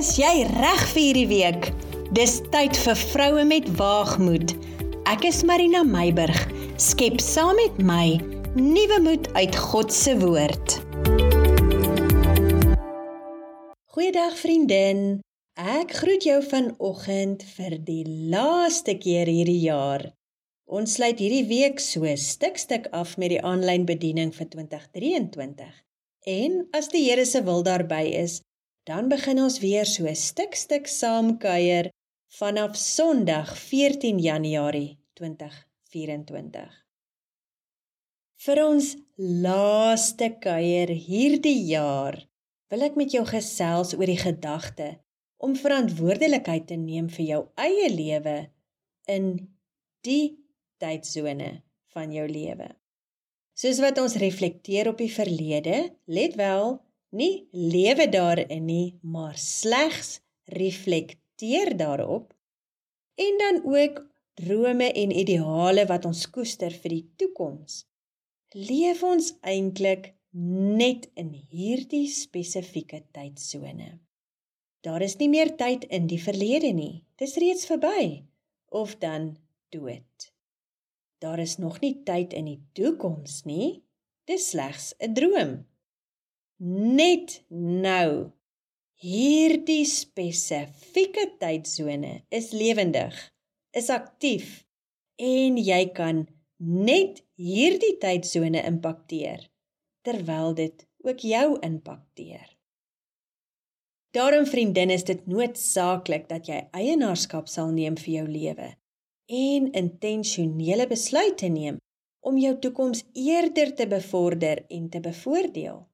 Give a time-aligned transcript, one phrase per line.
[0.00, 1.66] Is jy reg vir hierdie week?
[2.16, 4.54] Dis tyd vir vroue met waagmoed.
[5.10, 6.38] Ek is Marina Meiburg.
[6.80, 8.06] Skep saam met my
[8.56, 10.78] nuwe moed uit God se woord.
[13.92, 15.04] Goeiedag vriendin.
[15.60, 20.08] Ek groet jou vanoggend vir die laaste keer hierdie jaar.
[20.64, 25.74] Ons sluit hierdie week so stuk stuk af met die aanlyn bediening vir 2023.
[26.40, 28.40] En as die Here se wil daarby is,
[28.90, 31.92] dan begin ons weer so stuk stuk saam kuier
[32.40, 36.64] vanaf Sondag 14 Januarie 2024.
[38.40, 38.88] Vir ons
[39.44, 42.18] laaste kuier hierdie jaar
[42.72, 44.90] wil ek met jou gesels oor die gedagte
[45.38, 48.36] om verantwoordelikheid te neem vir jou eie lewe
[49.06, 49.32] in
[50.02, 50.34] die
[50.82, 51.60] tydsone
[51.94, 52.72] van jou lewe.
[53.54, 56.80] Soos wat ons reflekteer op die verlede, let wel,
[57.10, 62.34] nie lewe daarin nie, maar slegs reflekteer daarop
[63.14, 64.00] en dan ook
[64.34, 67.84] drome en ideale wat ons koester vir die toekoms.
[68.54, 73.98] Leef ons eintlik net in hierdie spesifieke tydsone.
[74.80, 77.04] Daar is nie meer tyd in die verlede nie.
[77.20, 78.24] Dis reeds verby
[78.70, 79.34] of dan
[79.74, 80.30] dood.
[81.20, 83.82] Daar is nog nie tyd in die toekoms nie.
[84.24, 85.52] Dis slegs 'n droom
[86.60, 88.30] net nou.
[89.00, 93.16] Hierdie spesifieke tydsone is lewendig,
[93.72, 94.60] is aktief
[95.16, 96.26] en jy kan
[96.60, 99.48] net hierdie tydsone impakteer
[100.04, 102.44] terwyl dit ook jou impakteer.
[104.12, 108.72] Daarom vriendin is dit noodsaaklik dat jy eienaarskap sal neem vir jou lewe
[109.30, 111.78] en intentionele besluite neem
[112.20, 115.86] om jou toekoms eerder te bevorder en te bevoordeel.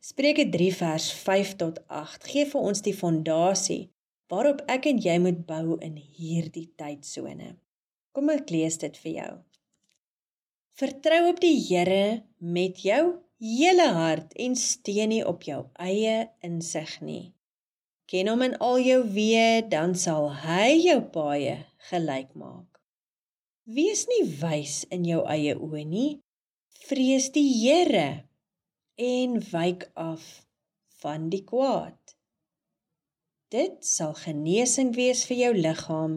[0.00, 3.88] Spreuke 3 vers 5 tot 8 gee vir ons die fondasie
[4.30, 7.56] waarop ek en jy moet bou in hierdie tydsone.
[8.14, 9.32] Kom ek lees dit vir jou.
[10.78, 16.94] Vertrou op die Here met jou hele hart en steun nie op jou eie insig
[17.02, 17.32] nie.
[18.06, 21.58] Ken hom in al jou weë, dan sal hy jou paaie
[21.90, 22.78] gelyk maak.
[23.66, 26.10] Wees nie wys in jou eie oë nie.
[26.86, 28.27] Vrees die Here
[28.98, 30.46] en wyk af
[30.98, 32.16] van die kwaad.
[33.48, 36.16] Dit sal genesing wees vir jou liggaam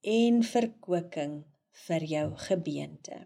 [0.00, 1.42] en verkwikking
[1.84, 3.18] vir jou gebeente.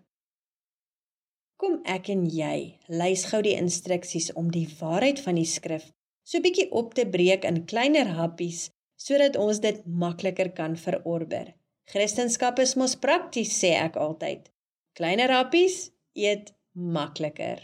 [1.59, 5.89] Kom ek en jy lees gou die instruksies om die waarheid van die skrif
[6.29, 11.55] so bietjie op te breek in kleiner happies sodat ons dit makliker kan verorber.
[11.89, 14.51] Christendom is mos prakties sê ek altyd.
[14.99, 15.89] Kleiner happies
[16.19, 17.63] eet makliker.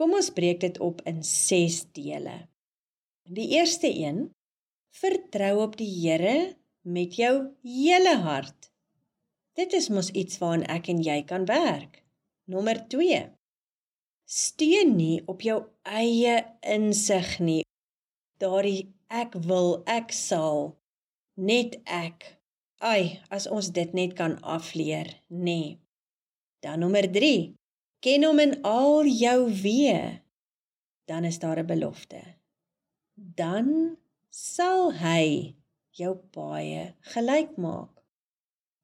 [0.00, 2.38] Kom ons breek dit op in 6 dele.
[3.28, 4.30] Die eerste een:
[4.96, 6.56] Vertrou op die Here
[6.88, 8.70] met jou hele hart.
[9.60, 12.00] Dit is mos iets waaraan ek en jy kan werk.
[12.48, 13.20] Nommer 2:
[14.24, 17.60] Steun nie op jou eie insig nie.
[18.40, 20.78] Daardie ek wil, ek sal,
[21.36, 22.24] net ek.
[22.80, 25.44] Ai, as ons dit net kan afleer, nê.
[25.44, 25.78] Nee.
[26.64, 27.04] Dan nommer
[28.00, 30.20] Ken hom in al jou weë,
[31.10, 32.22] dan is daar 'n belofte.
[33.14, 33.96] Dan
[34.30, 35.54] sal hy
[35.90, 38.00] jou paaie gelyk maak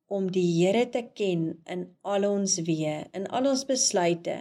[0.06, 4.37] om die Here te ken in al ons weë, in al ons besluite,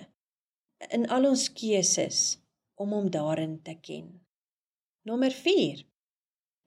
[0.91, 2.37] in al ons keuses
[2.75, 4.07] om hom daarin te ken.
[5.05, 5.85] Nommer 4.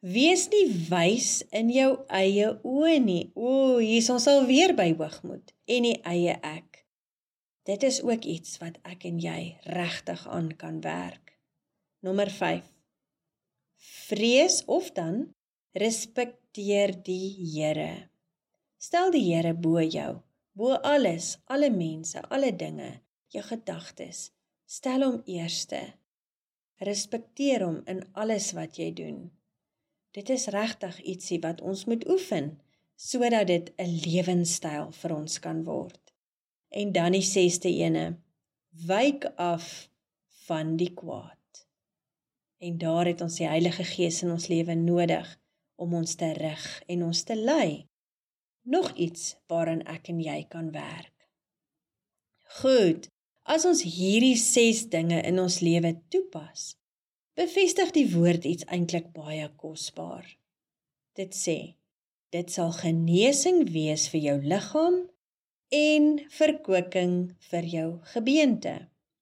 [0.01, 3.23] Wees nie wys in jou eie oë nie.
[3.35, 6.68] O, hier is ons al weer by hoogmoed en die eie ek.
[7.69, 11.35] Dit is ook iets wat ek en jy regtig aan kan werk.
[12.01, 12.65] Nommer 5.
[14.09, 15.35] Vrees of dan
[15.77, 18.09] respekteer die Here.
[18.81, 20.17] Stel die Here bo jou,
[20.57, 23.03] bo alles, alle mense, alle dinge,
[23.37, 24.31] jou gedagtes.
[24.65, 25.83] Stel hom eerste.
[26.81, 29.27] Respekteer hom in alles wat jy doen.
[30.17, 32.55] Dit is regtig ietsie wat ons moet oefen
[32.97, 36.08] sodat dit 'n lewenstyl vir ons kan word.
[36.69, 38.19] En dan die 6ste ene.
[38.87, 39.91] Wyk af
[40.47, 41.67] van die kwaad.
[42.59, 45.29] En daar het ons die Heilige Gees in ons lewe nodig
[45.79, 47.87] om ons te rig en ons te lei.
[48.63, 51.15] Nog iets waaraan ek en jy kan werk.
[52.61, 53.09] Goed.
[53.49, 56.75] As ons hierdie 6 dinge in ons lewe toepas,
[57.39, 60.27] bevestig die woord iets eintlik baie kosbaar.
[61.17, 61.57] Dit sê:
[62.35, 64.99] Dit sal genesing wees vir jou liggaam
[65.75, 67.15] en verkwikking
[67.51, 68.75] vir jou gebeente.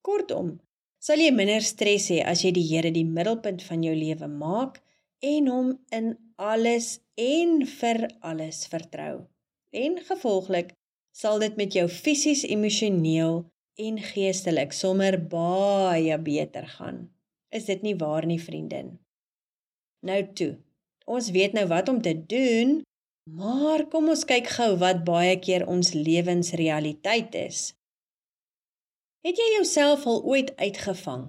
[0.06, 0.56] Kortom,
[1.02, 4.80] sal jy minder stres hê as jy die Here die middelpunt van jou lewe maak
[5.24, 9.26] en hom in alles en vir alles vertrou.
[9.72, 10.72] En gevolglik
[11.16, 13.44] sal dit met jou fisies, emosioneel
[13.76, 17.06] en geestelik sommer baie beter gaan.
[17.50, 18.96] Is dit nie waar nie, vriendin?
[20.04, 20.56] Nou toe.
[21.06, 22.80] Ons weet nou wat om te doen,
[23.26, 27.62] maar kom ons kyk gou wat baie keer ons lewensrealiteit is.
[29.26, 31.26] Het jy jouself al ooit uitgevang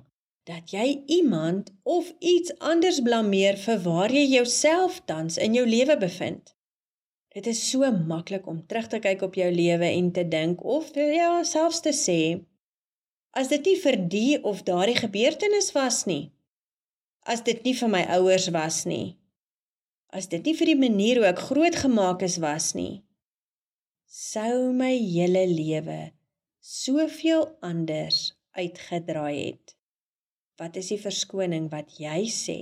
[0.47, 5.97] dat jy iemand of iets anders blameer vir waar jy jouself tans in jou lewe
[5.97, 6.53] bevind.
[7.35, 10.93] Dit is so maklik om terug te kyk op jou lewe en te dink of
[10.95, 12.21] ja, selfs te sê
[13.37, 16.31] as dit nie vir die of daardie gebeurtenis was nie.
[17.21, 19.17] As dit nie vir my ouers was nie.
[20.15, 23.03] As dit nie vir die manier hoe ek grootgemaak is was nie.
[24.07, 26.13] Sou my hele lewe
[26.67, 29.75] soveel anders uitgedraai het.
[30.59, 32.59] Wat is die verskoning wat jy sê?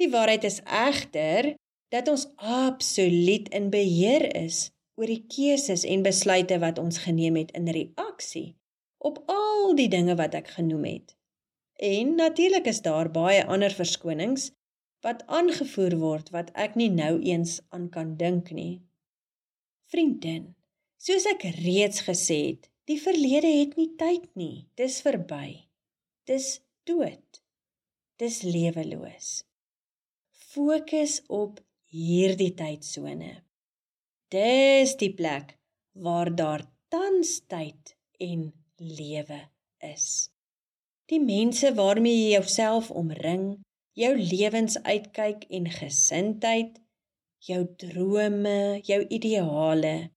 [0.00, 1.54] Die waarheid is egter
[1.92, 7.52] dat ons absoluut in beheer is oor die keuses en besluite wat ons geneem het
[7.58, 8.54] in reaksie
[9.04, 11.16] op al die dinge wat ek genoem het.
[11.76, 14.52] En natuurlik is daar baie ander verskonings
[15.04, 18.82] wat aangevoer word wat ek nie nou eens aan kan dink nie.
[19.92, 20.54] Vriendin,
[20.96, 24.66] soos ek reeds gesê het, die verlede het nie tyd nie.
[24.80, 25.68] Dis verby.
[26.28, 27.40] Dis dood.
[28.20, 29.44] Dis leweloos.
[30.54, 31.60] Fokus op
[31.92, 33.32] hierdie tydsone.
[34.32, 35.56] Dis die plek
[35.92, 38.48] waar daar tans tyd en
[38.78, 39.40] lewe
[39.84, 40.30] is.
[41.10, 43.63] Die mense waarmee jy jouself omring,
[43.94, 46.78] jou lewensuitkyk en gesindheid,
[47.38, 50.10] jou drome, jou ideale,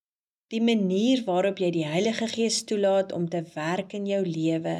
[0.51, 4.77] die manier waarop jy die Heilige Gees toelaat om te werk in jou lewe,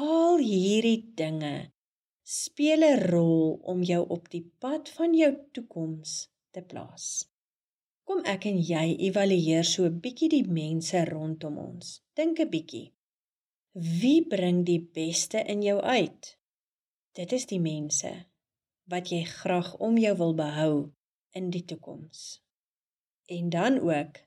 [0.00, 1.72] Al hierdie dinge
[2.22, 7.06] speel 'n rol om jou op die pad van jou toekoms te plaas.
[8.06, 12.02] Kom ek en jy evalueer so 'n bietjie die mense rondom ons.
[12.14, 12.92] Dink 'n bietjie.
[14.00, 16.38] Wie bring die beste in jou uit?
[17.18, 18.10] Dit is die mense
[18.90, 20.74] wat jy graag om jou wil behou
[21.34, 22.42] in die toekoms.
[23.26, 24.20] En dan ook,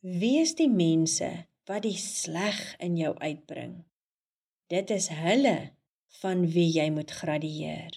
[0.00, 1.28] wie is die mense
[1.64, 3.84] wat die sleg in jou uitbring?
[4.68, 5.72] Dit is hulle
[6.20, 7.94] van wie jy moet gradieer.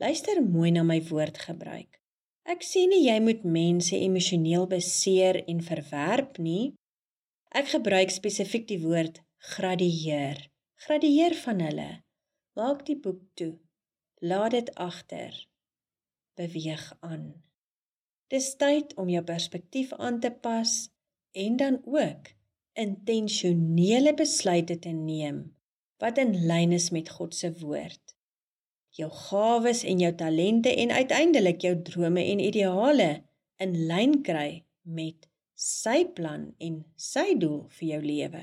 [0.00, 2.00] Luister mooi na my woordgebruik.
[2.48, 6.72] Ek sê nie jy moet mense emosioneel beseer en verwerp nie.
[7.52, 9.20] Ek gebruik spesifiek die woord
[9.52, 10.40] gradieer.
[10.86, 11.90] Gradieer van hulle.
[12.52, 13.54] Maak die boek toe.
[14.20, 15.32] Laat dit agter.
[16.36, 17.32] Beweeg aan.
[18.28, 20.72] Dis tyd om jou perspektief aan te pas
[21.32, 22.28] en dan ook
[22.72, 25.42] intentionele besluite te neem
[25.96, 28.16] wat in lyn is met God se woord.
[28.96, 33.12] Jou gawes en jou talente en uiteindelik jou drome en ideale
[33.56, 38.42] in lyn kry met sy plan en sy doel vir jou lewe.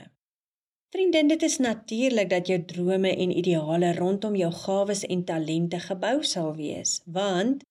[0.90, 6.24] Vriendin, dit is natuurlik dat jou drome en ideale rondom jou gawes en talente gebou
[6.26, 7.62] sal wees, want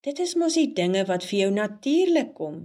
[0.00, 2.56] dit is mos die dinge wat vir jou natuurlik kom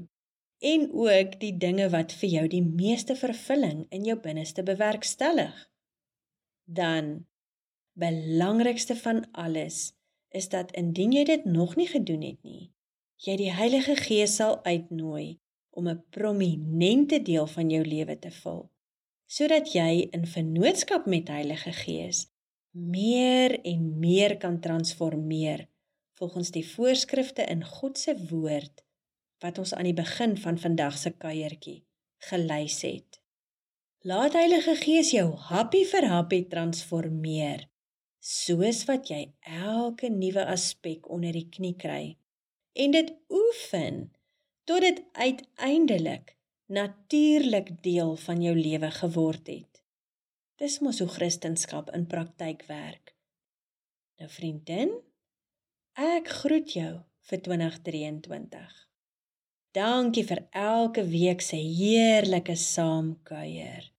[0.59, 5.67] en ook die dinge wat vir jou die meeste vervulling in jou binneste bewerkstellig.
[6.63, 7.27] Dan
[7.99, 9.91] belangrikste van alles
[10.29, 12.71] is dat indien jy dit nog nie gedoen het nie,
[13.19, 15.39] jy die Heilige Gees sal uitnooi
[15.75, 18.69] om 'n prominente deel van jou lewe te vul,
[19.29, 22.25] sodat jy in vennootskap met Heilige Gees
[22.71, 25.67] meer en meer kan transformeer
[26.17, 28.83] volgens die voorskrifte in God se woord
[29.43, 31.83] wat ons aan die begin van vandag se kuiertjie
[32.29, 33.21] gelys het.
[34.03, 37.67] Laat Heilige Gees jou happie vir happie transformeer,
[38.19, 42.17] soos wat jy elke nuwe aspek onder die knie kry
[42.79, 44.09] en dit oefen
[44.67, 46.35] tot dit uiteindelik
[46.69, 49.81] natuurlik deel van jou lewe geword het.
[50.61, 53.15] Dis mos hoe Christendom in praktyk werk.
[54.21, 54.91] Nou vriendin,
[55.97, 56.91] ek groet jou
[57.31, 58.75] vir 2023.
[59.73, 63.89] Dankie vir elke week se heerlike saamkuier.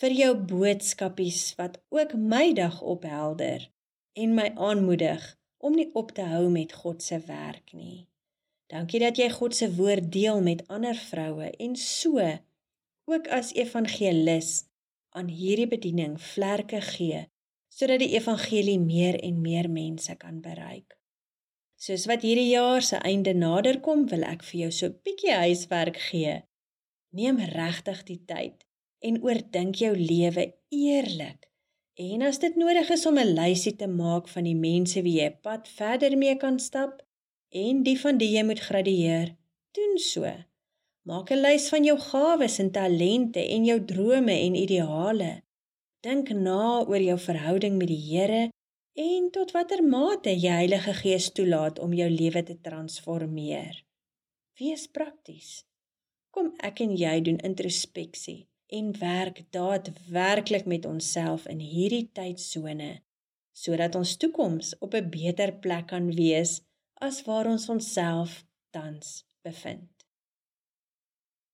[0.00, 3.68] Vir jou boodskapies wat ook my dag ophelder
[4.12, 8.06] en my aanmoedig om nie op te hou met God se werk nie.
[8.72, 12.22] Dankie dat jy God se woord deel met ander vroue en so
[13.06, 14.66] ook as evangelis
[15.14, 17.26] aan hierdie bediening vlerke gee
[17.76, 20.96] sodat die evangelie meer en meer mense kan bereik.
[21.76, 25.98] Soos wat hierdie jaar se einde naderkom, wil ek vir jou so 'n bietjie huiswerk
[26.08, 26.42] gee.
[27.12, 28.64] Neem regtig die tyd
[29.04, 31.46] en oordink jou lewe eerlik
[31.96, 35.30] En as dit nodig is om 'n lysie te maak van die mense wie jy
[35.30, 37.05] pad verder mee kan stap
[37.50, 39.34] en die van die jy moet gradueer,
[39.76, 40.26] doen so.
[41.06, 45.42] Maak 'n lys van jou gawes en talente en jou drome en ideale.
[46.00, 48.50] Dink na oor jou verhouding met die Here
[48.94, 53.84] en tot watter mate jy Heilige Gees toelaat om jou lewe te transformeer.
[54.58, 55.64] Wees prakties.
[56.30, 63.00] Kom ek en jy doen introspeksie en werk daadwerklik met onsself in hierdie tydsone
[63.56, 66.60] sodat ons toekoms op 'n beter plek kan wees
[67.00, 70.06] as waar ons onsself tans bevind.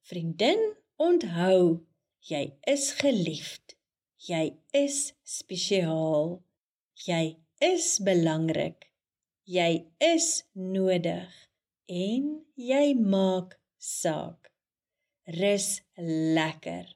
[0.06, 0.60] Vriendin,
[0.96, 1.82] onthou,
[2.28, 3.76] jy is geliefd.
[4.22, 6.42] Jy is spesiaal.
[7.06, 8.90] Jy is belangrik.
[9.42, 11.30] Jy is nodig
[11.90, 14.52] en jy maak saak.
[15.38, 16.86] Rus lekker.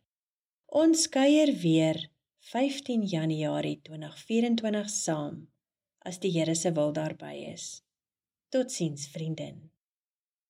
[0.67, 1.99] Ons kuier weer
[2.53, 5.47] 15 Januarie 2024 saam
[6.07, 7.86] as die Here se wil daarby is.
[8.57, 9.76] Totsiens vriendin.